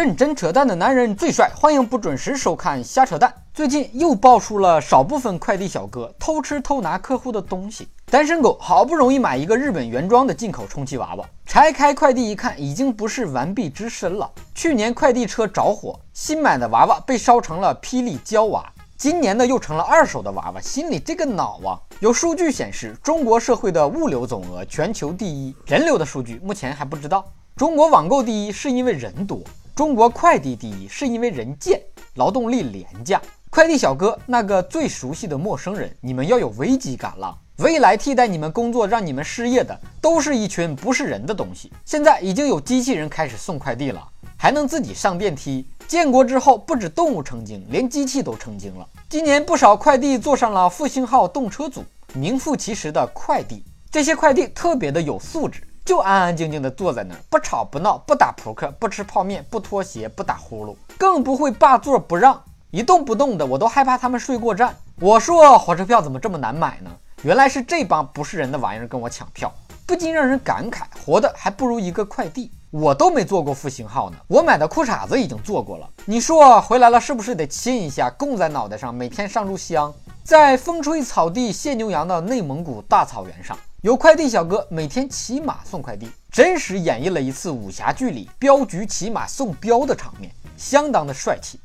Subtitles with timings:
[0.00, 3.30] 认真扯淡的男人最帅，欢迎不准时收看瞎扯淡。
[3.52, 7.86] 最近又爆出了少部分快递小哥偷吃偷拿客户的东西。
[8.06, 14.30] 单身狗好不容易买一个日本原装的进口充气娃娃，拆开快递一看，已经不是完璧之身了。
[14.54, 18.64] 去年快递车着火，新买的娃娃被烧成了霹雳娇娃，
[18.96, 21.76] 今年的又成了二手的娃娃，心里这个恼啊！
[22.00, 27.22] 有数据显示，中国社会的物流总额全球第一，人流的数据目前还不知道。
[27.54, 29.38] 中国网购第一是因为人多。
[29.80, 31.80] 中国快递第一是因为人贱，
[32.16, 33.18] 劳动力廉价。
[33.48, 37.34] 快递小哥那个最熟悉的陌生人，你们要有危机感了。
[37.56, 41.72] 未来替代你们工作、让你们失业的，都是一群不是人的东西。
[41.86, 44.06] 现在已经有机器人开始送快递了，
[44.36, 45.66] 还能自己上电梯。
[45.88, 48.86] 建国之后，不止动物成精，连机器都成精了。
[49.08, 53.64] 今年不少快递坐上了复兴号动车组，名副其实的快递。
[53.90, 55.62] 这些快递特别的有素质。
[55.84, 64.76] 就安安静静的坐在那儿，不吵不闹，不打扑克，不吃泡面，不脱鞋，不打呼噜，更不会霸座不让，一动不动的，我都害怕他们睡过站。
[65.00, 66.90] 我说火车票怎么这么难买呢？
[67.22, 69.52] 原来是这帮不是人的玩意儿跟我抢票，
[69.86, 72.50] 不禁让人感慨，活的还不如一个快递。
[72.70, 75.90] 我都没坐过复兴号呢，我买的裤衩子已经坐过了。
[76.04, 79.92] 你说回来了是不是得亲一下，供在脑袋上，每天上炷香？
[80.22, 83.58] 在风吹草低见牛羊的内蒙古大草原上。
[83.82, 91.58] 有快递小哥每天骑马送快递，真实演绎了一次武侠剧里镖局骑马送镖的场面，相当的帅气。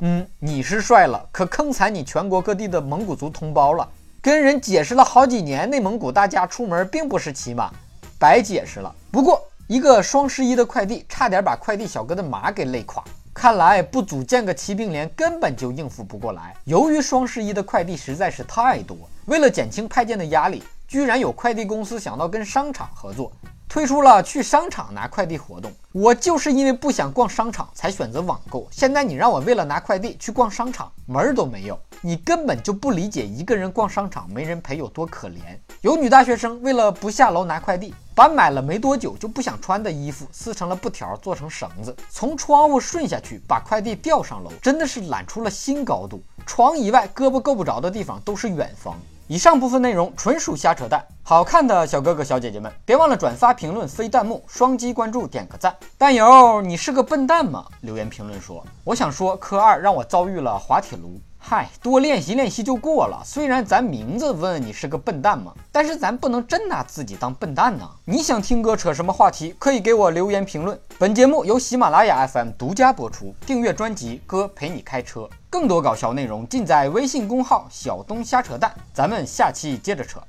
[0.00, 3.88] 嗯，你是帅了，可坑惨你全国各地的蒙古族同胞了。
[4.20, 7.70] 跟人解释了好几年，内蒙古大家出门并不是骑马，
[8.18, 8.92] 白解释了。
[9.12, 13.04] 不过一个双十一的快递，差点把快递小哥的马给累垮。
[13.38, 16.52] 看来不组建个骑兵连根本就应付不过来。
[16.64, 23.30] 由于双十一的快递实在是太多，为了减轻派件的压力，居然有快递公司想到跟商场合作，
[23.68, 25.70] 推出了去商场拿快递活动。
[25.92, 31.78] 我就是因为不想逛商场才选择网购，现在你让我为了拿快递去逛商场，门儿都没有。
[32.00, 35.40] 你根本就不理解一个人逛商场没人陪有多可怜。
[35.80, 46.22] 有女大学生为了不下楼拿快递，把买了没多久就不想穿的衣服撕成了布条，做成绳子，从窗户顺下去，把快递吊上楼，真的是懒出了新高度。
[46.46, 48.96] 床以外胳膊够不着的地方都是远方。
[49.30, 55.76] 以上部分内容纯属瞎扯淡，好看的小哥哥小姐姐们，别忘了转发、评论、飞弹幕、双击关注、点个赞。
[55.98, 57.66] 弹友，你是个笨蛋吗？
[57.82, 61.20] 留言评论说，我想说，科二让我遭遇了滑铁卢。
[61.50, 63.22] 嗨，多练习练习就过了。
[63.24, 65.54] 虽然咱名字问你是个笨蛋嘛？
[65.72, 67.88] 但是咱不能真拿自己当笨蛋呢。
[68.04, 70.78] 你想听哥扯什么话题，可以给我留言评论。
[70.98, 78.70] 本节目由喜马拉雅 FM 独家播出，订阅专辑《哥陪你开车》，更多搞笑内容尽在微信公号“小东瞎扯淡”。
[78.92, 80.20] 咱们下期接着扯。